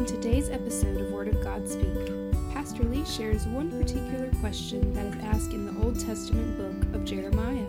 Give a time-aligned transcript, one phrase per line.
[0.00, 5.04] On today's episode of Word of God Speak, Pastor Lee shares one particular question that
[5.04, 7.66] is asked in the Old Testament book of Jeremiah,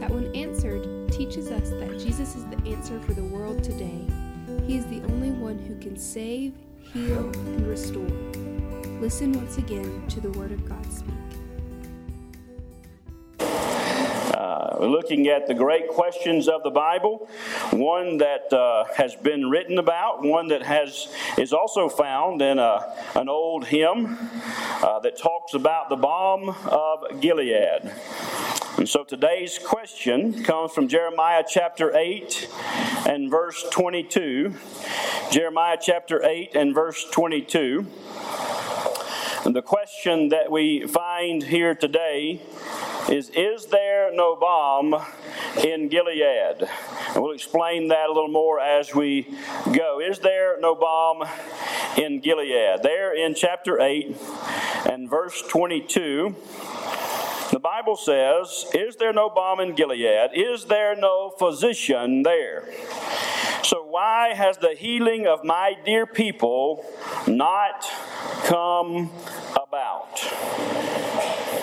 [0.00, 4.06] that when answered teaches us that Jesus is the answer for the world today.
[4.66, 6.54] He is the only one who can save,
[6.94, 8.08] heal, and restore.
[8.98, 11.12] Listen once again to the Word of God Speak.
[14.78, 17.28] We're looking at the great questions of the Bible,
[17.70, 21.08] one that uh, has been written about, one that has
[21.38, 24.18] is also found in a, an old hymn
[24.82, 27.92] uh, that talks about the balm of Gilead.
[28.78, 32.48] And so today's question comes from Jeremiah chapter 8
[33.06, 34.54] and verse 22.
[35.30, 37.86] Jeremiah chapter 8 and verse 22.
[39.44, 42.42] And the question that we find here today
[43.10, 44.94] is Is there no balm
[45.64, 46.68] in Gilead?
[47.14, 49.28] And we'll explain that a little more as we
[49.72, 50.00] go.
[50.00, 51.22] Is there no balm
[51.96, 52.82] in Gilead?
[52.82, 54.16] There in chapter 8
[54.90, 56.34] and verse 22.
[57.52, 60.30] The Bible says, Is there no balm in Gilead?
[60.34, 62.64] Is there no physician there?
[63.62, 66.84] So, why has the healing of my dear people
[67.26, 67.84] not
[68.44, 69.10] come
[69.54, 70.75] about?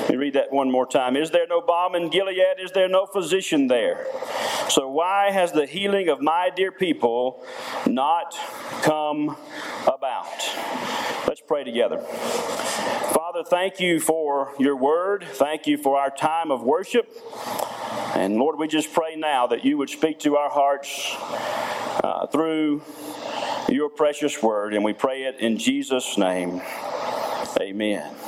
[0.03, 1.15] Let me read that one more time.
[1.15, 2.59] Is there no balm in Gilead?
[2.59, 4.05] Is there no physician there?
[4.67, 7.41] So, why has the healing of my dear people
[7.87, 8.35] not
[8.81, 9.37] come
[9.87, 10.27] about?
[11.25, 11.99] Let's pray together.
[11.99, 15.23] Father, thank you for your word.
[15.23, 17.09] Thank you for our time of worship.
[18.13, 21.15] And Lord, we just pray now that you would speak to our hearts
[22.03, 22.81] uh, through
[23.69, 24.73] your precious word.
[24.73, 26.61] And we pray it in Jesus' name.
[27.61, 28.22] Amen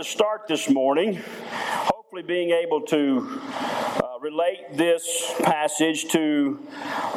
[0.00, 1.20] to start this morning,
[1.50, 6.58] hopefully being able to uh, relate this passage to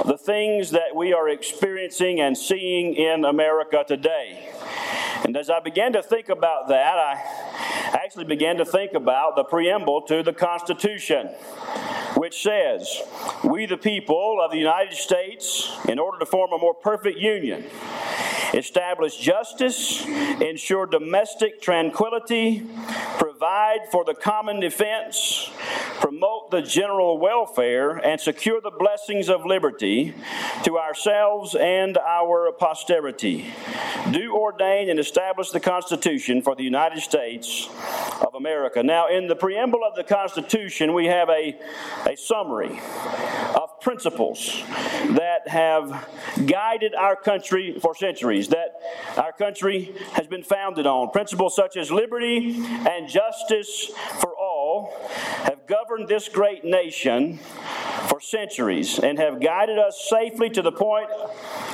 [0.05, 4.49] the things that we are experiencing and seeing in America today.
[5.23, 9.45] And as I began to think about that, I actually began to think about the
[9.45, 11.27] preamble to the Constitution,
[12.17, 13.01] which says,
[13.45, 17.63] We, the people of the United States, in order to form a more perfect union,
[18.53, 22.65] establish justice, ensure domestic tranquility,
[23.17, 25.49] provide for the common defense,
[25.99, 30.13] promote the general welfare, and secure the blessings of liberty
[30.63, 33.45] to ourselves and our posterity.
[34.11, 37.69] Do ordain and establish the Constitution for the United States
[38.21, 38.83] of America.
[38.83, 41.57] Now, in the preamble of the Constitution, we have a,
[42.05, 42.79] a summary
[43.55, 44.63] of principles
[45.11, 46.07] that have
[46.45, 48.79] guided our country for centuries, that
[49.17, 51.09] our country has been founded on.
[51.11, 54.93] Principles such as liberty and justice for all
[55.43, 57.39] have governed this great nation
[58.07, 61.09] for centuries and have guided us safely to the point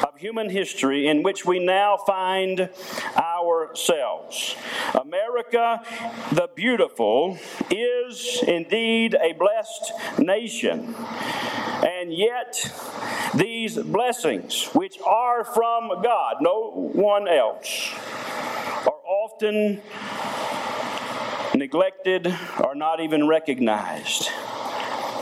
[0.03, 2.69] of human history in which we now find
[3.17, 4.55] ourselves.
[4.93, 5.81] America,
[6.31, 7.37] the beautiful,
[7.69, 10.95] is indeed a blessed nation.
[11.83, 12.71] And yet,
[13.35, 17.93] these blessings, which are from God, no one else,
[18.85, 19.81] are often
[21.55, 24.29] neglected or not even recognized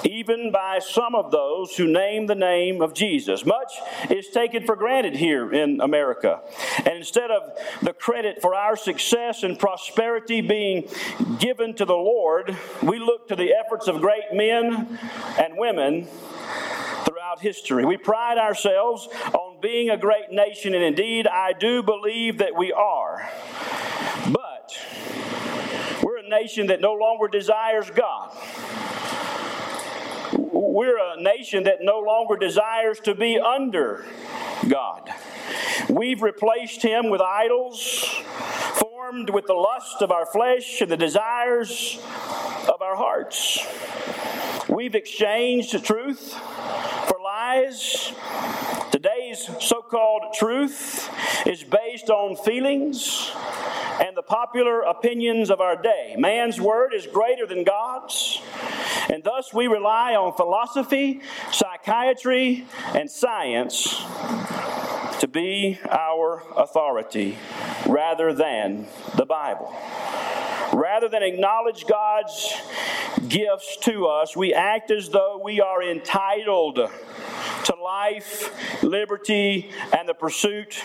[0.08, 3.46] even by some of those who name the name of Jesus.
[3.46, 3.74] Much
[4.10, 6.42] is taken for granted here in America.
[6.78, 7.44] And instead of
[7.82, 10.88] the credit for our success and prosperity being
[11.40, 15.00] given to the Lord, we look to the efforts of great men
[15.40, 16.08] and women
[17.38, 17.86] throughout history.
[17.86, 22.72] We pride ourselves on being a great nation, and indeed, I do believe that we
[22.72, 23.30] are.
[24.32, 24.78] But
[26.04, 28.36] we're a nation that no longer desires God.
[30.34, 34.06] We're a nation that no longer desires to be under
[34.68, 35.10] God.
[35.90, 38.04] We've replaced Him with idols,
[38.76, 42.00] formed with the lust of our flesh and the desires
[42.68, 43.66] of our hearts.
[44.70, 46.36] We've exchanged the truth
[47.48, 48.12] lies.
[48.92, 51.10] Today's so called truth
[51.48, 53.32] is based on feelings
[54.02, 56.16] and the popular opinions of our day.
[56.18, 58.42] Man's word is greater than God's,
[59.10, 61.22] and thus we rely on philosophy,
[61.54, 63.96] psychiatry, and science
[65.22, 67.38] to be our authority
[67.88, 69.74] rather than the Bible.
[70.78, 72.56] Rather than acknowledge God's
[73.28, 80.14] gifts to us, we act as though we are entitled to life, liberty, and the
[80.14, 80.80] pursuit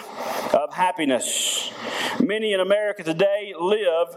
[0.54, 1.70] of happiness.
[2.20, 4.16] Many in America today live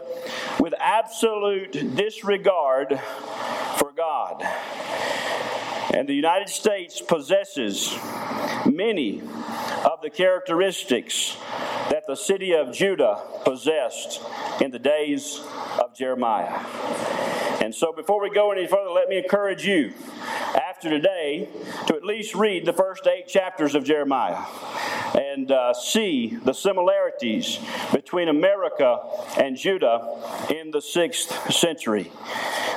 [0.62, 2.98] with absolute disregard
[3.78, 4.44] for God.
[5.94, 7.94] And the United States possesses
[8.66, 9.22] many
[9.84, 11.36] of the characteristics
[11.90, 14.22] that the city of Judah possessed
[14.62, 15.42] in the days
[15.80, 16.60] of Jeremiah.
[17.62, 19.94] And so, before we go any further, let me encourage you
[20.56, 21.50] after today
[21.88, 24.44] to at least read the first eight chapters of Jeremiah
[25.16, 27.60] and uh, see the similarities
[27.94, 29.00] between America
[29.38, 32.12] and Judah in the sixth century.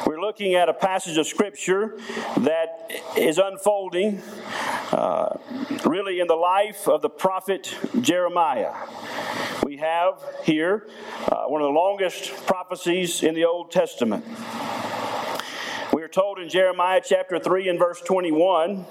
[0.06, 1.98] We're looking at a passage of Scripture
[2.38, 4.22] that is unfolding
[4.92, 5.36] uh,
[5.84, 8.72] really in the life of the prophet Jeremiah.
[9.64, 10.86] We have here
[11.30, 14.24] uh, one of the longest prophecies in the Old Testament.
[15.92, 18.86] We are told in Jeremiah chapter 3 and verse 21,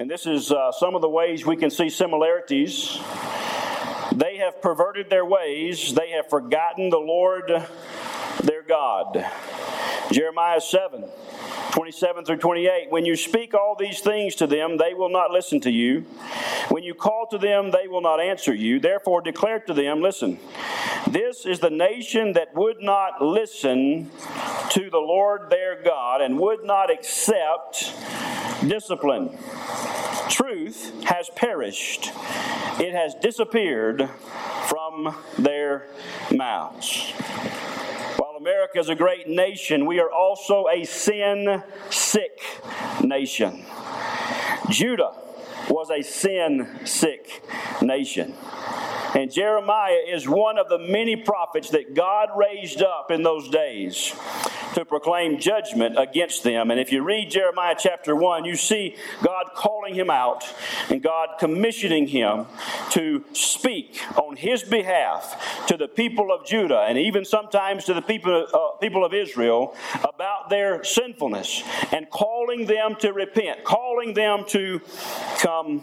[0.00, 2.98] and this is uh, some of the ways we can see similarities.
[4.12, 7.48] They have perverted their ways, they have forgotten the Lord
[8.42, 9.24] their God.
[10.10, 11.04] Jeremiah 7
[11.76, 12.90] 27 through 28.
[12.90, 16.06] When you speak all these things to them, they will not listen to you.
[16.70, 18.80] When you call to them, they will not answer you.
[18.80, 20.38] Therefore, declare to them, Listen,
[21.06, 24.10] this is the nation that would not listen
[24.70, 27.92] to the Lord their God and would not accept
[28.66, 29.36] discipline.
[30.30, 32.06] Truth has perished,
[32.80, 34.08] it has disappeared
[34.66, 35.88] from their
[36.34, 37.12] mouths.
[38.46, 42.40] America is a great nation, we are also a sin sick
[43.02, 43.64] nation.
[44.70, 45.10] Judah
[45.68, 47.42] was a sin sick
[47.82, 48.32] nation.
[49.16, 54.14] And Jeremiah is one of the many prophets that God raised up in those days
[54.74, 56.70] to proclaim judgment against them.
[56.70, 60.44] And if you read Jeremiah chapter 1, you see God calling him out
[60.90, 62.44] and God commissioning him
[62.90, 68.02] to speak on his behalf to the people of Judah and even sometimes to the
[68.02, 69.74] people, uh, people of Israel
[70.04, 74.82] about their sinfulness and calling them to repent, calling them to
[75.38, 75.82] come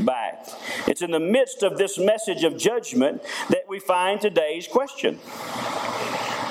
[0.00, 0.48] back.
[0.88, 2.71] It's in the midst of this message of judgment
[3.50, 5.18] that we find today's question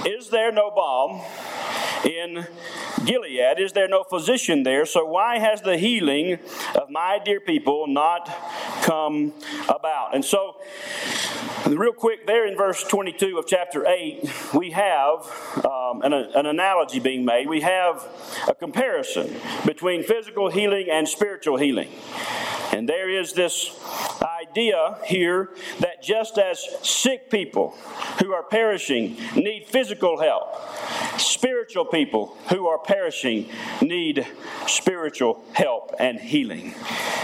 [0.05, 1.21] Is there no balm?
[2.05, 2.47] in
[3.05, 3.59] Gilead?
[3.59, 4.85] Is there no physician there?
[4.85, 6.39] So why has the healing
[6.75, 8.25] of my dear people not
[8.83, 9.33] come
[9.67, 10.15] about?
[10.15, 10.57] And so,
[11.67, 16.99] real quick, there in verse 22 of chapter 8, we have um, an, an analogy
[16.99, 17.47] being made.
[17.47, 18.07] We have
[18.47, 19.35] a comparison
[19.65, 21.89] between physical healing and spiritual healing.
[22.73, 23.77] And there is this
[24.51, 25.49] idea here
[25.79, 27.71] that just as sick people
[28.21, 30.57] who are perishing need physical help,
[31.19, 33.49] spiritual people who are perishing
[33.81, 34.27] need
[34.67, 36.73] spiritual help and healing.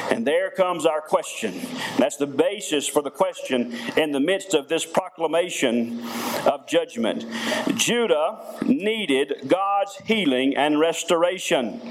[0.10, 1.54] And there comes our question.
[1.98, 6.02] That's the basis for the question in the midst of this proclamation
[6.46, 7.26] of judgment.
[7.76, 11.82] Judah needed God's healing and restoration.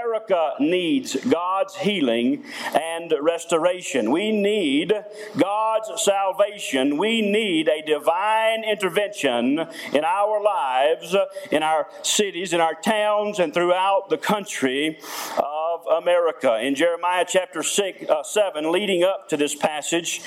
[0.00, 2.44] America needs God's healing
[2.74, 4.10] and restoration.
[4.10, 4.94] We need
[5.36, 6.96] God's salvation.
[6.96, 11.14] We need a divine intervention in our lives,
[11.50, 14.98] in our cities, in our towns, and throughout the country
[15.36, 16.58] uh, of America.
[16.60, 20.22] In Jeremiah chapter six, uh, 7, leading up to this passage,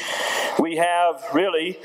[0.59, 1.79] we have really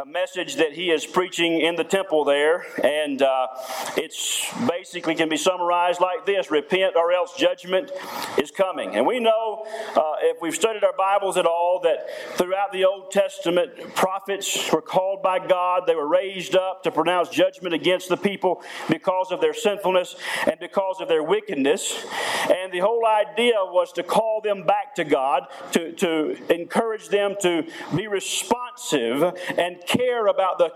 [0.00, 3.48] a message that he is preaching in the temple there, and uh,
[3.96, 7.90] it's basically can be summarized like this repent or else judgment
[8.38, 8.94] is coming.
[8.94, 9.66] And we know,
[9.96, 14.82] uh, if we've studied our Bibles at all, that throughout the Old Testament, prophets were
[14.82, 15.82] called by God.
[15.86, 20.58] They were raised up to pronounce judgment against the people because of their sinfulness and
[20.60, 22.04] because of their wickedness.
[22.50, 27.36] And the whole idea was to call them back to God, to, to encourage them
[27.42, 27.64] to
[27.94, 29.22] be responsive
[29.56, 30.72] and care about the,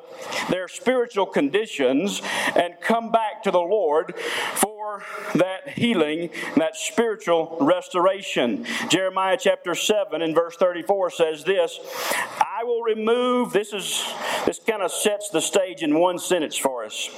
[0.51, 2.23] their spiritual conditions
[2.55, 4.17] and come back to the Lord
[4.55, 5.03] for
[5.35, 8.67] that healing, that spiritual restoration.
[8.89, 11.79] Jeremiah chapter 7 and verse 34 says this
[12.13, 14.05] I will remove, this is
[14.47, 17.11] this kind of sets the stage in one sentence for us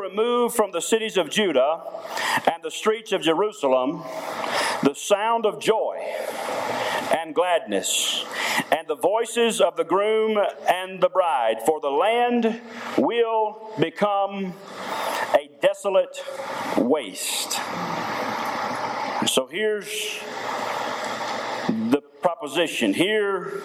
[0.00, 1.82] will remove from the cities of Judah
[2.52, 4.02] and the streets of Jerusalem
[4.82, 5.98] the sound of joy
[7.18, 8.24] and gladness,
[8.72, 10.38] and the voices of the groom
[10.68, 12.60] and the bride, for the land
[12.96, 14.54] will become
[15.34, 16.22] a desolate
[16.78, 17.52] waste.
[19.26, 20.18] So here's
[21.68, 22.94] the proposition.
[22.94, 23.62] Here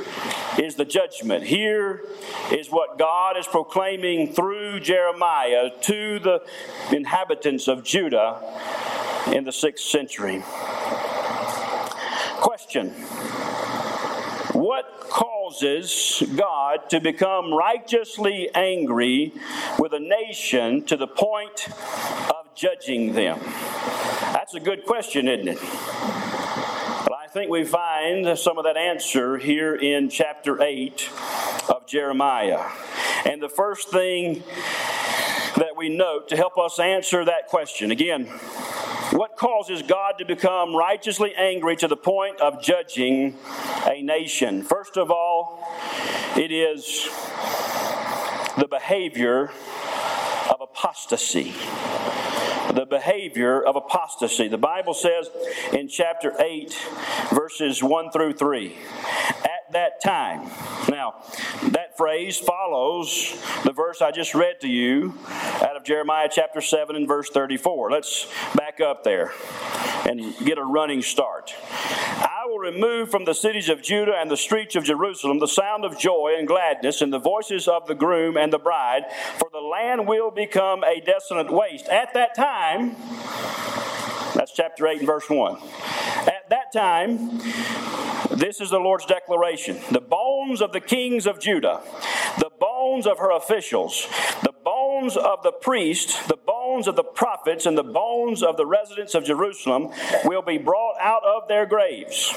[0.57, 1.43] is the judgment.
[1.43, 2.03] Here
[2.51, 6.41] is what God is proclaiming through Jeremiah to the
[6.91, 8.41] inhabitants of Judah
[9.27, 10.43] in the sixth century.
[12.39, 12.89] Question
[14.53, 19.33] What causes God to become righteously angry
[19.79, 21.69] with a nation to the point
[22.29, 23.39] of judging them?
[24.33, 26.34] That's a good question, isn't it?
[27.35, 31.09] Think we find some of that answer here in chapter 8
[31.67, 32.71] of Jeremiah.
[33.25, 34.41] And the first thing
[35.57, 38.27] that we note to help us answer that question again,
[39.11, 43.35] what causes God to become righteously angry to the point of judging
[43.85, 44.63] a nation?
[44.63, 45.59] First of all,
[46.37, 47.09] it is
[48.57, 49.51] the behavior
[50.49, 51.53] of apostasy.
[52.75, 54.49] The behavior of apostasy.
[54.49, 55.29] The Bible says
[55.71, 56.77] in chapter 8,
[57.31, 58.75] verses 1 through 3
[59.71, 60.49] that time.
[60.89, 61.15] Now,
[61.71, 63.31] that phrase follows
[63.63, 67.91] the verse I just read to you out of Jeremiah chapter 7 and verse 34.
[67.91, 69.33] Let's back up there
[70.07, 71.53] and get a running start.
[71.65, 75.83] I will remove from the cities of Judah and the streets of Jerusalem the sound
[75.83, 79.03] of joy and gladness and the voices of the groom and the bride,
[79.37, 81.87] for the land will become a desolate waste.
[81.87, 82.95] At that time,
[84.35, 85.57] that's chapter 8 and verse 1.
[86.27, 87.39] At that time,
[88.31, 89.79] this is the Lord's declaration.
[89.91, 91.81] The bones of the kings of Judah,
[92.39, 94.07] the bones of her officials,
[94.43, 98.65] the bones of the priests, the bones of the prophets, and the bones of the
[98.65, 99.91] residents of Jerusalem
[100.23, 102.33] will be brought out of their graves.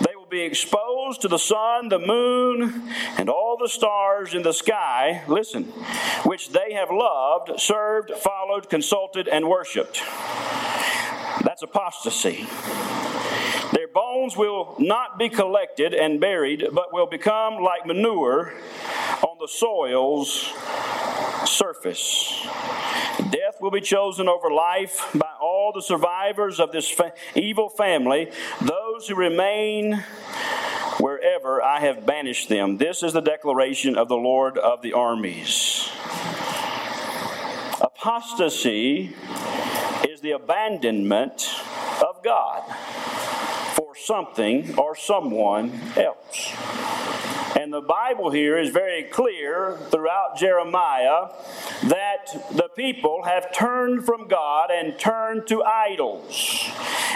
[0.00, 4.52] They will be exposed to the sun, the moon, and all the stars in the
[4.52, 5.64] sky, listen,
[6.24, 10.02] which they have loved, served, followed, consulted, and worshiped.
[11.42, 12.46] That's apostasy.
[14.26, 18.52] Bones will not be collected and buried, but will become like manure
[19.22, 20.52] on the soil's
[21.44, 22.44] surface.
[23.30, 28.32] Death will be chosen over life by all the survivors of this fa- evil family,
[28.60, 30.02] those who remain
[30.98, 32.78] wherever I have banished them.
[32.78, 35.88] This is the declaration of the Lord of the armies.
[37.80, 39.14] Apostasy
[40.08, 41.48] is the abandonment
[42.02, 42.64] of God
[44.06, 46.52] something or someone else.
[47.58, 51.30] And the Bible here is very clear throughout Jeremiah
[51.84, 56.70] that the people have turned from God and turned to idols.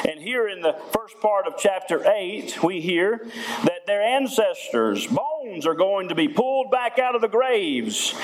[0.08, 3.20] And here in the first part of chapter 8, we hear
[3.64, 8.14] that their ancestors' bones are going to be pulled back out of the graves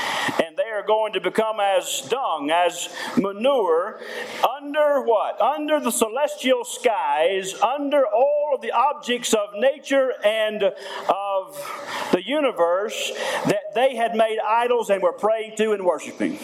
[0.44, 4.00] and they are going to become as dung, as manure,
[4.58, 5.40] under what?
[5.40, 13.12] Under the celestial skies, under all of the objects of nature and of the universe
[13.46, 16.38] that they had made idols and were praying to and worshiping.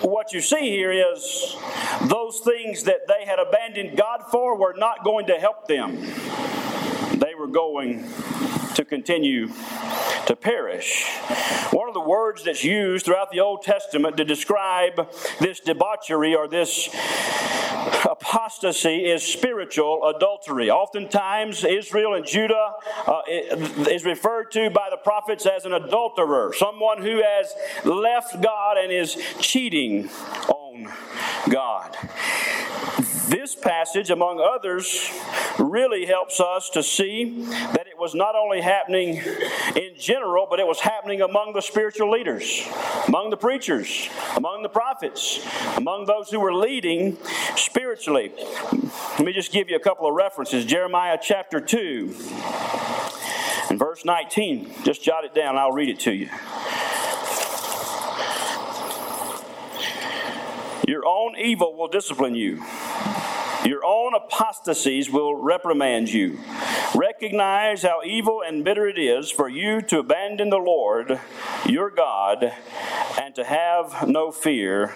[0.00, 1.56] What you see here is
[2.02, 5.96] those things that they had abandoned God for were not going to help them.
[7.18, 8.04] They were going
[8.74, 9.48] to continue
[10.28, 11.08] to perish.
[11.72, 16.46] One of the words that's used throughout the Old Testament to describe this debauchery or
[16.46, 16.90] this
[18.04, 20.70] apostasy is spiritual adultery.
[20.70, 22.72] Oftentimes, Israel and Judah
[23.06, 27.54] uh, is referred to by the prophets as an adulterer, someone who has
[27.86, 30.10] left God and is cheating
[30.48, 30.92] on
[31.48, 31.96] God.
[33.28, 35.10] This passage, among others,
[35.58, 39.22] really helps us to see that it was not only happening
[39.76, 42.66] in general, but it was happening among the spiritual leaders,
[43.06, 47.18] among the preachers, among the prophets, among those who were leading
[47.54, 48.32] spiritually.
[48.72, 52.14] Let me just give you a couple of references Jeremiah chapter 2
[53.68, 54.72] and verse 19.
[54.84, 56.30] Just jot it down, I'll read it to you.
[60.88, 62.64] Your own evil will discipline you.
[63.64, 66.38] Your own apostasies will reprimand you.
[66.94, 71.20] Recognize how evil and bitter it is for you to abandon the Lord,
[71.66, 72.52] your God,
[73.20, 74.94] and to have no fear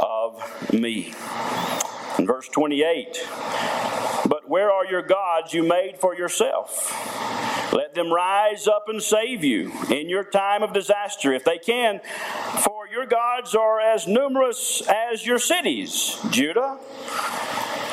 [0.00, 1.14] of me.
[2.18, 3.26] In verse 28,
[4.28, 6.92] but where are your gods you made for yourself?
[7.72, 12.00] Let them rise up and save you in your time of disaster if they can,
[12.62, 16.78] for your gods are as numerous as your cities, Judah.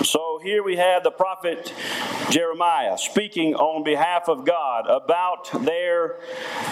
[0.02, 1.72] So here we have the prophet
[2.30, 6.18] Jeremiah speaking on behalf of God about their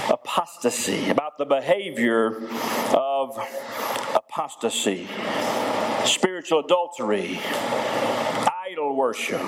[0.09, 2.37] apostasy, about the behavior
[2.93, 3.37] of
[4.15, 5.07] apostasy,
[6.03, 7.39] spiritual adultery,
[8.67, 9.41] idol worship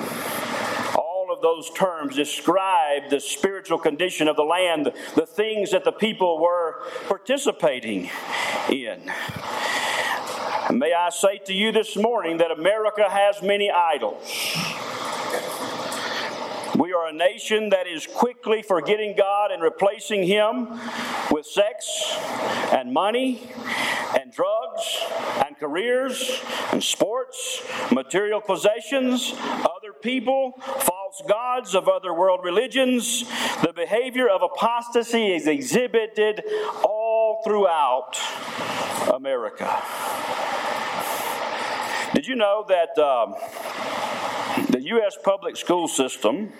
[0.96, 5.92] All of those terms describe the spiritual condition of the land, the things that the
[5.92, 8.10] people were participating
[8.70, 9.12] in.
[10.72, 14.24] May I say to you this morning that America has many idols.
[16.77, 20.79] We are a nation that is quickly forgetting God and replacing Him
[21.32, 22.15] with sex
[22.72, 23.50] and money
[24.17, 25.03] and drugs
[25.46, 26.41] and careers
[26.72, 33.25] and sports, material possessions, other people, false gods of other world religions.
[33.62, 36.43] The behavior of apostasy is exhibited
[36.84, 38.17] all throughout
[39.13, 39.82] America.
[42.24, 43.36] Did you know that um,
[44.70, 45.18] the U.S.
[45.22, 46.53] public school system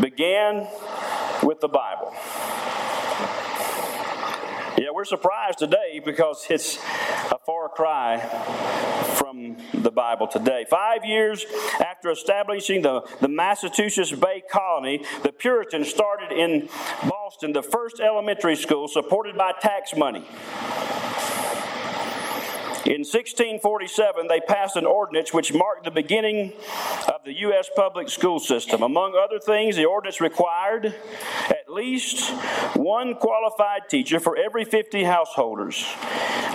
[0.00, 0.66] began
[1.42, 2.10] with the Bible?
[4.78, 6.78] Yeah, we're surprised today because it's
[7.30, 8.20] a far cry
[9.18, 10.64] from the Bible today.
[10.70, 11.44] Five years
[11.78, 16.70] after establishing the, the Massachusetts Bay Colony, the Puritans started in
[17.06, 20.26] Boston the first elementary school supported by tax money.
[22.84, 26.52] In 1647, they passed an ordinance which marked the beginning
[27.06, 27.70] of the U.S.
[27.76, 28.82] public school system.
[28.82, 30.86] Among other things, the ordinance required
[31.48, 32.30] at least
[32.74, 35.86] one qualified teacher for every 50 householders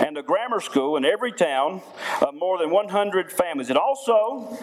[0.04, 1.80] and a grammar school in every town
[2.20, 3.70] of more than 100 families.
[3.70, 4.54] It also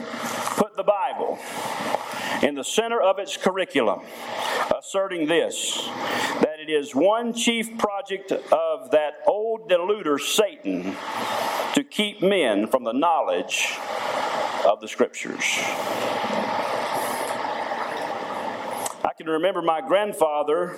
[0.58, 1.40] put the Bible
[2.44, 4.02] in the center of its curriculum,
[4.78, 5.90] asserting this
[6.42, 10.96] that it is one chief project of that old deluder, Satan,
[11.75, 13.75] to keep men from the knowledge
[14.65, 15.44] of the Scriptures.
[19.18, 20.76] Can remember my grandfather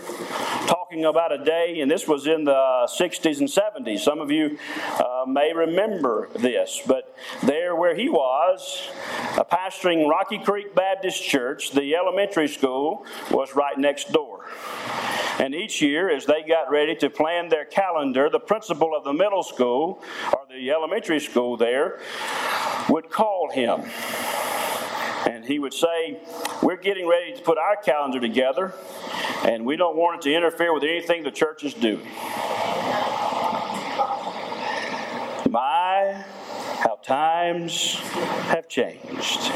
[0.67, 4.01] talking about a day, and this was in the 60s and 70s.
[4.01, 4.59] Some of you
[4.99, 8.91] uh, may remember this, but there where he was,
[9.39, 14.45] uh, pastoring Rocky Creek Baptist Church, the elementary school was right next door.
[15.39, 19.13] And each year, as they got ready to plan their calendar, the principal of the
[19.13, 21.99] middle school or the elementary school there
[22.87, 23.81] would call him.
[25.25, 26.19] And he would say,
[26.61, 28.73] We're getting ready to put our calendar together,
[29.43, 32.07] and we don't want it to interfere with anything the church is doing.
[35.49, 36.25] My,
[36.79, 37.95] how times
[38.49, 39.51] have changed.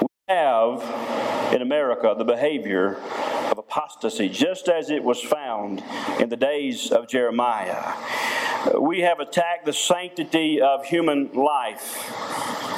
[0.00, 2.96] We have in America the behavior
[3.50, 5.82] of apostasy, just as it was found
[6.18, 7.94] in the days of Jeremiah.
[8.74, 12.10] We have attacked the sanctity of human life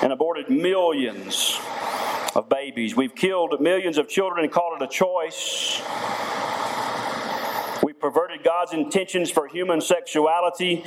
[0.03, 1.59] and aborted millions
[2.35, 2.95] of babies.
[2.95, 5.81] We've killed millions of children and called it a choice.
[7.83, 10.85] We've perverted God's intentions for human sexuality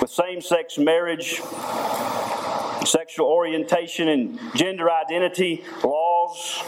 [0.00, 1.40] with same sex marriage,
[2.86, 6.62] sexual orientation, and gender identity laws.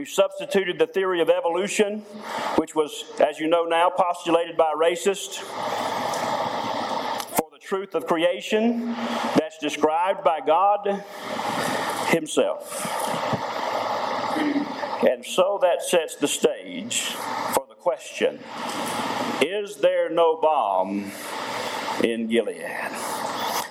[0.00, 1.98] We've substituted the theory of evolution,
[2.56, 5.34] which was, as you know now, postulated by racists,
[7.36, 8.94] for the truth of creation
[9.36, 11.04] that's described by God
[12.06, 12.82] Himself.
[15.06, 17.02] And so that sets the stage
[17.52, 18.38] for the question
[19.42, 21.12] Is there no balm
[22.02, 23.09] in Gilead?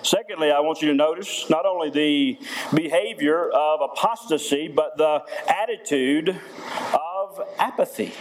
[0.09, 2.39] Secondly, I want you to notice not only the
[2.73, 8.15] behavior of apostasy, but the attitude of apathy.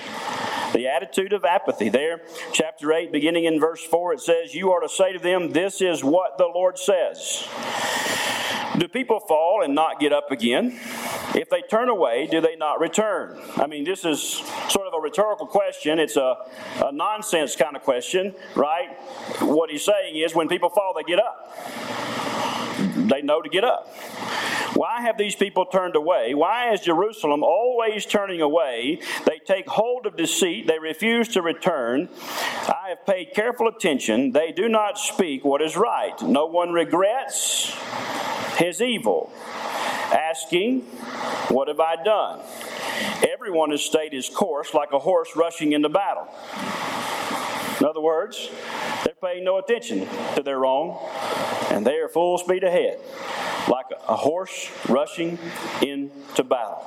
[0.74, 1.88] The attitude of apathy.
[1.88, 2.20] There,
[2.53, 5.81] chapter 8, beginning in verse 4, it says, You are to say to them, This
[5.81, 7.48] is what the Lord says.
[8.79, 10.79] Do people fall and not get up again?
[11.35, 13.37] If they turn away, do they not return?
[13.57, 14.21] I mean, this is
[14.69, 15.99] sort of a rhetorical question.
[15.99, 16.37] It's a,
[16.85, 18.97] a nonsense kind of question, right?
[19.41, 21.59] What he's saying is when people fall, they get up.
[23.09, 23.93] They know to get up.
[24.75, 26.35] Why have these people turned away?
[26.35, 29.01] Why is Jerusalem always turning away?
[29.25, 30.69] They take hold of deceit.
[30.69, 32.09] They refuse to return.
[32.69, 34.31] I have paid careful attention.
[34.31, 36.21] They do not speak what is right.
[36.23, 37.75] No one regrets
[38.59, 39.33] his evil,
[40.12, 40.81] asking,
[41.49, 42.40] What have I done?
[43.29, 46.29] Everyone has stayed his course like a horse rushing into battle.
[47.81, 48.51] In other words,
[49.05, 50.99] they're paying no attention to their wrong,
[51.71, 52.99] and they are full speed ahead,
[53.69, 55.39] like a horse rushing
[55.83, 56.85] into battle.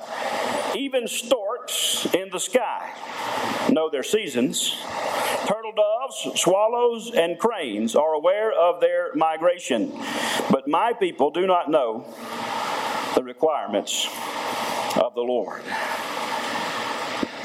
[0.76, 2.92] Even storks in the sky
[3.70, 4.76] know their seasons.
[5.46, 9.92] Turtle doves, swallows, and cranes are aware of their migration,
[10.50, 12.06] but my people do not know
[13.16, 14.08] the requirements
[14.96, 15.62] of the Lord.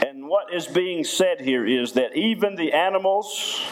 [0.07, 3.63] And what is being said here is that even the animals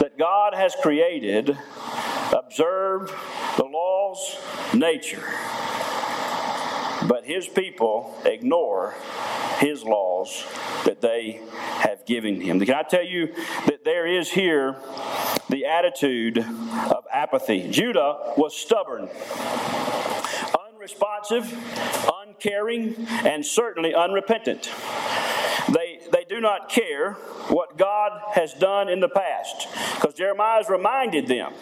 [0.00, 1.56] that God has created
[2.32, 3.08] observe
[3.56, 4.36] the laws
[4.74, 5.24] nature,
[7.08, 8.94] but His people ignore
[9.58, 10.44] His laws
[10.84, 11.40] that they
[11.80, 12.60] have given Him.
[12.60, 13.28] Can I tell you
[13.66, 14.76] that there is here
[15.48, 17.68] the attitude of apathy?
[17.70, 19.08] Judah was stubborn,
[20.70, 21.52] unresponsive,
[22.24, 24.70] uncaring, and certainly unrepentant.
[26.42, 27.12] Not care
[27.48, 29.68] what God has done in the past.
[29.94, 31.52] Because Jeremiah has reminded them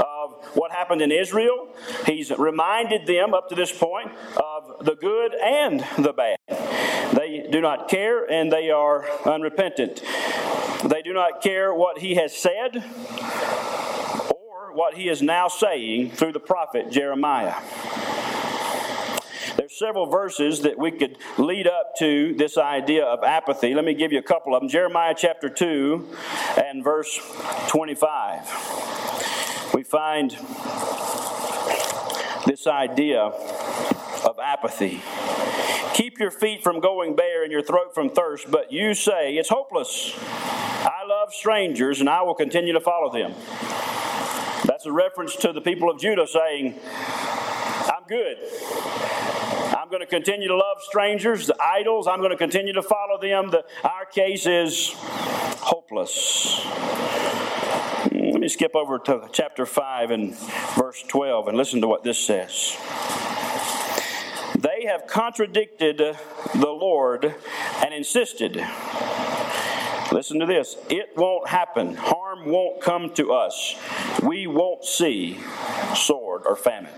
[0.00, 1.68] of what happened in Israel.
[2.06, 6.38] He's reminded them up to this point of the good and the bad.
[7.16, 10.02] They do not care and they are unrepentant.
[10.84, 12.76] They do not care what he has said
[14.30, 17.56] or what he is now saying through the prophet Jeremiah.
[19.58, 23.74] There's several verses that we could lead up to this idea of apathy.
[23.74, 24.68] Let me give you a couple of them.
[24.68, 26.08] Jeremiah chapter 2
[26.64, 27.18] and verse
[27.66, 29.72] 25.
[29.74, 30.30] We find
[32.46, 35.02] this idea of apathy.
[35.92, 39.48] Keep your feet from going bare and your throat from thirst, but you say, It's
[39.48, 40.14] hopeless.
[40.16, 43.34] I love strangers and I will continue to follow them.
[44.66, 46.78] That's a reference to the people of Judah saying,
[47.88, 48.38] I'm good.
[49.88, 52.06] I'm going to continue to love strangers, the idols.
[52.06, 53.50] I'm going to continue to follow them.
[53.50, 56.60] The, our case is hopeless.
[58.10, 60.36] Mm, let me skip over to chapter 5 and
[60.76, 62.76] verse 12 and listen to what this says.
[64.58, 67.34] They have contradicted the Lord
[67.82, 68.62] and insisted.
[70.12, 70.76] Listen to this.
[70.90, 71.94] It won't happen.
[71.94, 73.74] Harm won't come to us.
[74.22, 75.38] We won't see
[75.94, 76.92] sword or famine.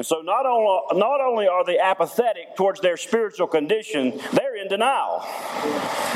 [0.00, 4.66] And so not only, not only are they apathetic towards their spiritual condition, they're in
[4.66, 5.22] denial.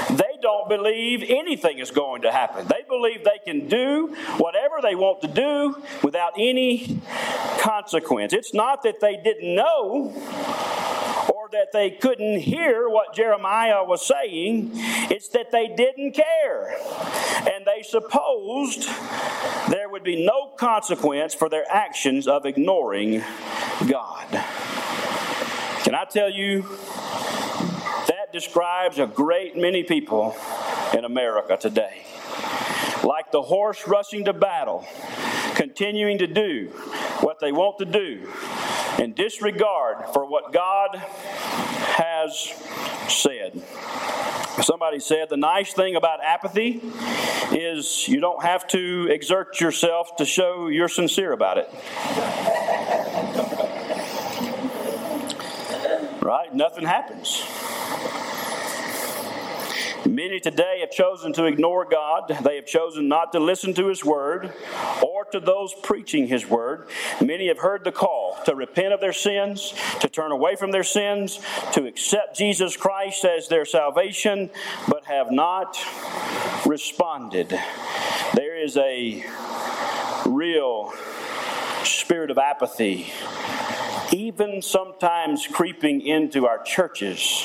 [0.09, 2.67] They don't believe anything is going to happen.
[2.67, 6.99] They believe they can do whatever they want to do without any
[7.59, 8.33] consequence.
[8.33, 10.15] It's not that they didn't know
[11.35, 14.71] or that they couldn't hear what Jeremiah was saying,
[15.11, 16.75] it's that they didn't care.
[17.53, 18.89] And they supposed
[19.69, 23.23] there would be no consequence for their actions of ignoring
[23.89, 24.29] God.
[25.85, 26.63] Can I tell you,
[28.09, 30.37] that describes a great many people
[30.97, 32.05] in America today.
[33.03, 34.87] Like the horse rushing to battle,
[35.55, 36.69] continuing to do
[37.21, 38.31] what they want to do
[38.99, 42.53] in disregard for what God has
[43.09, 43.63] said.
[44.63, 46.81] Somebody said the nice thing about apathy
[47.51, 51.71] is you don't have to exert yourself to show you're sincere about it.
[56.25, 56.55] Right?
[56.55, 57.43] Nothing happens.
[60.07, 62.35] Many today have chosen to ignore God.
[62.43, 64.51] They have chosen not to listen to His word
[65.03, 66.89] or to those preaching His word.
[67.21, 70.83] Many have heard the call to repent of their sins, to turn away from their
[70.83, 71.41] sins,
[71.73, 74.49] to accept Jesus Christ as their salvation,
[74.89, 75.77] but have not
[76.65, 77.51] responded.
[78.33, 79.27] There is a
[80.25, 80.91] real
[81.83, 83.13] spirit of apathy,
[84.15, 87.45] even sometimes creeping into our churches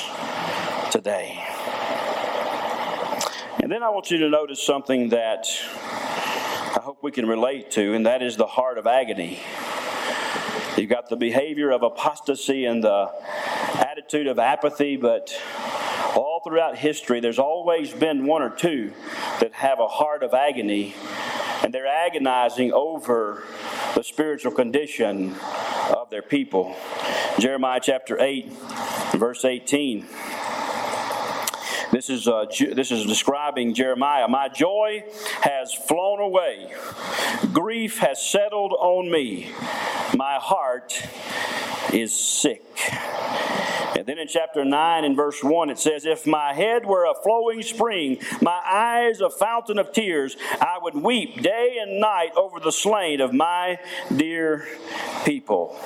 [0.92, 1.36] today.
[3.60, 7.92] And then I want you to notice something that I hope we can relate to,
[7.94, 9.40] and that is the heart of agony.
[10.76, 13.10] You've got the behavior of apostasy and the
[13.74, 15.36] attitude of apathy, but
[16.14, 18.92] all throughout history, there's always been one or two
[19.40, 20.94] that have a heart of agony,
[21.64, 23.42] and they're agonizing over
[23.96, 25.34] the spiritual condition
[25.90, 26.74] of their people.
[27.38, 28.52] Jeremiah chapter 8,
[29.14, 30.06] verse 18.
[31.92, 34.28] This is, uh, this is describing Jeremiah.
[34.28, 35.04] My joy
[35.42, 36.72] has flown away,
[37.52, 39.50] grief has settled on me,
[40.16, 41.02] my heart
[41.92, 42.62] is sick.
[44.00, 47.12] And then in chapter 9 and verse 1, it says, If my head were a
[47.22, 52.58] flowing spring, my eyes a fountain of tears, I would weep day and night over
[52.60, 53.78] the slain of my
[54.16, 54.66] dear
[55.26, 55.78] people.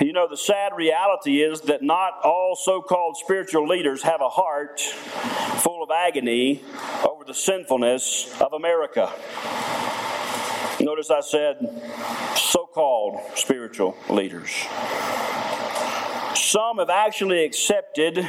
[0.00, 4.30] You know, the sad reality is that not all so called spiritual leaders have a
[4.30, 6.62] heart full of agony
[7.06, 9.12] over the sinfulness of America.
[10.84, 11.82] Notice I said
[12.36, 14.50] so called spiritual leaders.
[16.34, 18.22] Some have actually accepted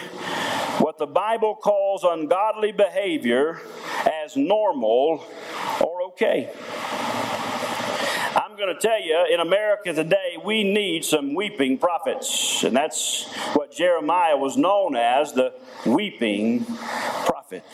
[0.79, 3.59] what the Bible calls ungodly behavior
[4.23, 5.25] as normal
[5.81, 6.49] or okay.
[8.37, 12.63] I'm going to tell you, in America today, we need some weeping prophets.
[12.63, 15.53] And that's what Jeremiah was known as the
[15.85, 16.63] weeping
[17.25, 17.65] prophet.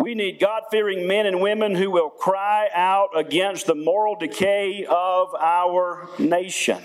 [0.00, 4.86] We need God fearing men and women who will cry out against the moral decay
[4.88, 6.78] of our nation.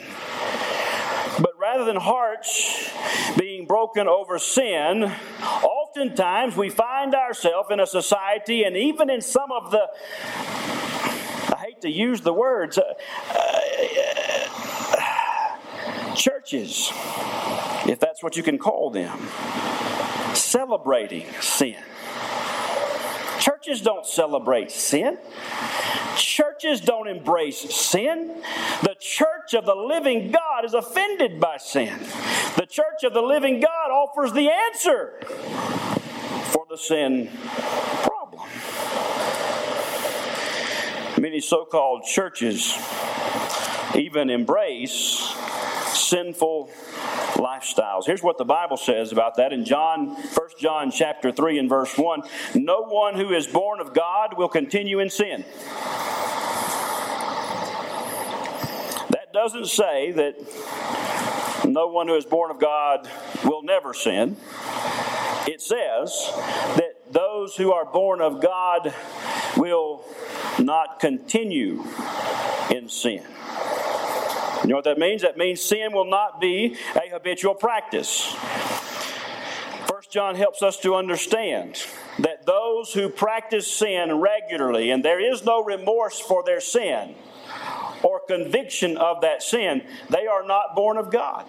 [1.39, 2.91] But rather than hearts
[3.39, 5.09] being broken over sin,
[5.63, 9.87] oftentimes we find ourselves in a society and even in some of the
[11.53, 12.83] I hate to use the words, uh,
[13.33, 13.75] uh,
[16.15, 16.91] churches,
[17.87, 19.29] if That's what you can call them.
[20.33, 21.77] Celebrating sin.
[23.45, 25.19] Churches don't celebrate sin.
[26.17, 28.41] Churches don't embrace sin.
[28.81, 31.95] The church of the living God is offended by sin.
[32.57, 35.19] The church of the living God offers the answer
[36.45, 37.29] for the sin
[38.01, 38.49] problem.
[41.21, 42.75] Many so called churches
[43.93, 45.35] even embrace
[45.93, 46.71] sinful
[47.35, 48.05] lifestyles.
[48.05, 51.97] Here's what the Bible says about that in John 1 John chapter 3 and verse
[51.97, 52.23] 1.
[52.55, 55.45] No one who is born of God will continue in sin.
[59.09, 60.35] That doesn't say that
[61.65, 63.09] no one who is born of God
[63.43, 64.37] will never sin.
[65.47, 66.31] It says
[66.77, 68.93] that those who are born of God
[69.57, 70.03] will
[70.59, 71.83] not continue
[72.69, 73.23] in sin.
[74.63, 75.21] You know what that means?
[75.21, 78.33] That means sin will not be a habitual practice.
[79.87, 81.83] First John helps us to understand
[82.19, 87.15] that those who practice sin regularly and there is no remorse for their sin
[88.03, 91.45] or conviction of that sin, they are not born of God.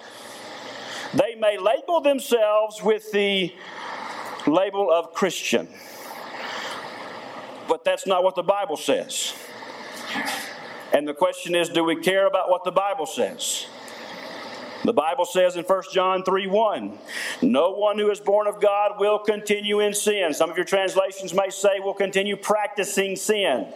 [1.14, 3.52] They may label themselves with the
[4.46, 5.68] label of Christian,
[7.68, 9.34] but that's not what the Bible says.
[10.92, 13.66] And the question is do we care about what the Bible says?
[14.84, 16.98] The Bible says in 1 John 3 1,
[17.42, 20.32] no one who is born of God will continue in sin.
[20.32, 23.66] Some of your translations may say will continue practicing sin.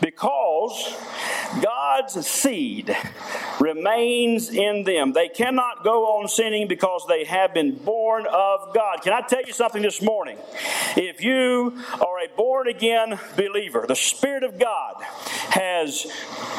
[0.00, 0.96] Because
[1.62, 2.96] God's seed
[3.60, 5.12] remains in them.
[5.12, 9.02] They cannot go on sinning because they have been born of God.
[9.02, 10.38] Can I tell you something this morning?
[10.96, 16.06] If you are a born again believer, the Spirit of God has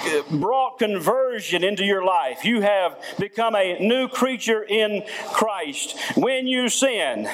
[0.06, 2.44] uh, brought conversion into your life.
[2.44, 5.98] You have become a new creature in Christ.
[6.16, 7.30] When you sin,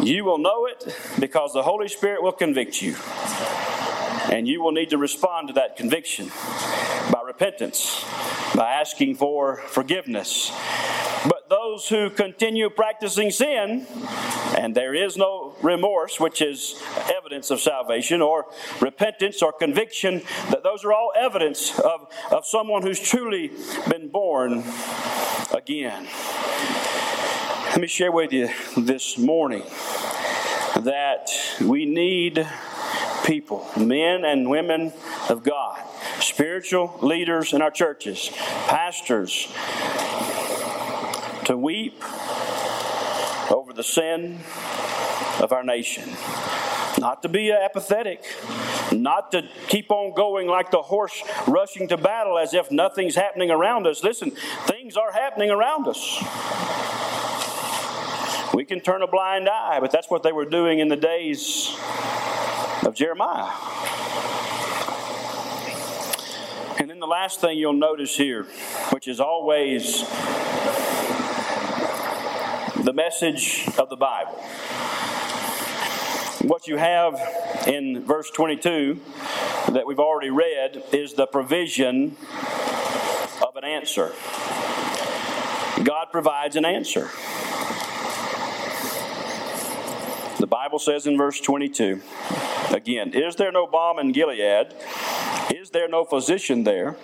[0.00, 2.96] you will know it because the Holy Spirit will convict you.
[4.30, 6.30] And you will need to respond to that conviction
[7.12, 8.02] by repentance,
[8.54, 10.50] by asking for forgiveness.
[11.52, 13.86] Those who continue practicing sin,
[14.56, 16.82] and there is no remorse, which is
[17.14, 18.46] evidence of salvation, or
[18.80, 23.50] repentance or conviction, that those are all evidence of, of someone who's truly
[23.90, 24.64] been born
[25.54, 26.08] again.
[27.66, 29.64] Let me share with you this morning
[30.80, 31.28] that
[31.60, 32.48] we need
[33.26, 34.94] people, men and women
[35.28, 35.82] of God,
[36.18, 38.30] spiritual leaders in our churches,
[38.68, 39.52] pastors,
[41.44, 42.02] to weep
[43.50, 44.40] over the sin
[45.40, 46.08] of our nation.
[46.98, 48.24] Not to be apathetic,
[48.92, 53.50] not to keep on going like the horse rushing to battle as if nothing's happening
[53.50, 54.04] around us.
[54.04, 54.30] Listen,
[54.66, 56.22] things are happening around us.
[58.54, 61.74] We can turn a blind eye, but that's what they were doing in the days
[62.84, 63.50] of Jeremiah.
[66.78, 68.44] And then the last thing you'll notice here,
[68.90, 70.04] which is always
[72.82, 74.32] the message of the Bible.
[76.42, 77.14] What you have
[77.68, 79.00] in verse 22
[79.70, 82.16] that we've already read is the provision
[83.40, 84.12] of an answer.
[85.84, 87.10] God provides an answer.
[90.40, 92.02] The Bible says in verse 22
[92.70, 94.74] again, Is there no balm in Gilead?
[95.54, 96.96] Is there no physician there?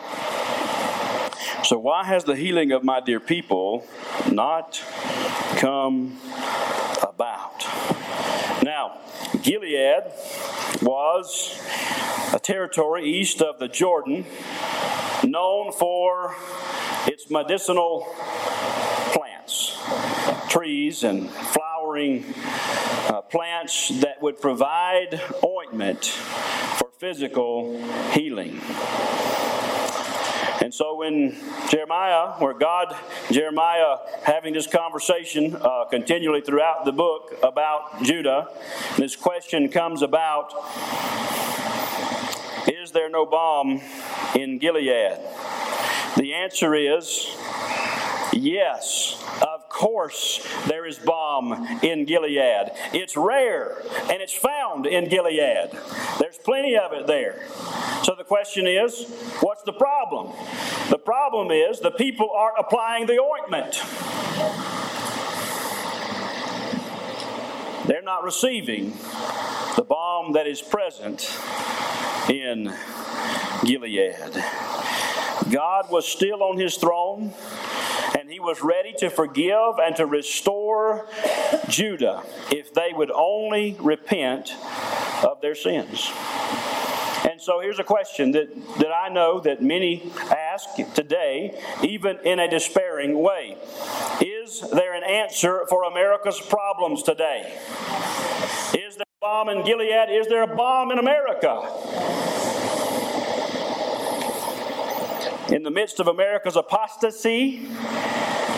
[1.65, 3.85] So, why has the healing of my dear people
[4.31, 4.81] not
[5.57, 6.19] come
[7.03, 7.67] about?
[8.63, 8.99] Now,
[9.43, 10.05] Gilead
[10.81, 11.61] was
[12.33, 14.25] a territory east of the Jordan
[15.25, 16.37] known for
[17.07, 18.07] its medicinal
[19.13, 19.77] plants,
[20.49, 22.25] trees, and flowering
[23.09, 28.61] uh, plants that would provide ointment for physical healing.
[30.69, 31.35] And so when
[31.71, 32.95] Jeremiah, where God,
[33.31, 38.49] Jeremiah having this conversation uh, continually throughout the book about Judah,
[38.99, 40.53] this question comes about
[42.69, 43.81] Is there no balm
[44.35, 45.19] in Gilead?
[46.19, 47.35] The answer is
[48.35, 49.25] yes.
[49.41, 52.73] Of course, there is balm in Gilead.
[52.93, 55.71] It's rare and it's found in Gilead.
[56.19, 57.41] There's plenty of it there.
[58.09, 59.05] So the question is
[59.41, 60.33] what's the problem?
[60.89, 63.75] The problem is the people aren't applying the ointment.
[67.87, 68.93] They're not receiving
[69.77, 71.39] the balm that is present
[72.31, 72.73] in
[73.67, 74.43] Gilead.
[75.51, 77.35] God was still on his throne
[78.19, 81.05] and he was ready to forgive and to restore
[81.69, 84.55] Judah if they would only repent
[85.23, 86.11] of their sins.
[87.49, 92.47] So here's a question that, that I know that many ask today, even in a
[92.47, 93.57] despairing way
[94.21, 97.59] Is there an answer for America's problems today?
[98.75, 100.11] Is there a balm in Gilead?
[100.11, 101.63] Is there a balm in America?
[105.51, 107.67] In the midst of America's apostasy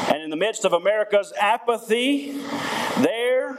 [0.09, 2.33] and in the midst of America's apathy,
[2.99, 3.57] there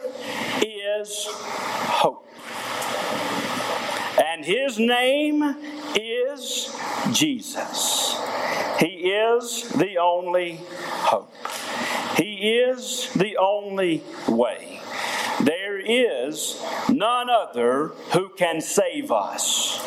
[0.62, 2.28] is hope.
[4.42, 5.56] And his name
[5.96, 6.76] is
[7.12, 8.20] Jesus.
[8.80, 11.32] He is the only hope.
[12.18, 14.82] He is the only way.
[15.42, 19.80] There is none other who can save us.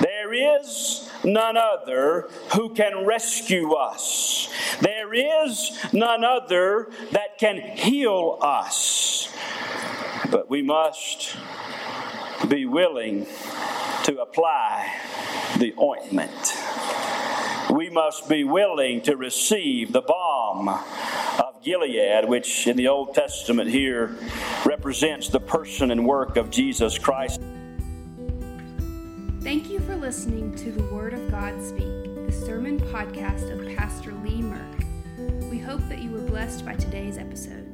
[0.00, 4.48] There is none other who can rescue us.
[4.80, 9.36] There is none other that can heal us.
[10.30, 11.36] But we must
[12.48, 13.26] be willing
[14.10, 14.92] to apply
[15.58, 16.54] the ointment.
[17.70, 23.70] We must be willing to receive the balm of Gilead, which in the Old Testament
[23.70, 24.16] here
[24.64, 27.40] represents the person and work of Jesus Christ.
[29.42, 34.12] Thank you for listening to the Word of God Speak, the sermon podcast of Pastor
[34.24, 35.50] Lee Merck.
[35.50, 37.68] We hope that you were blessed by today's episode.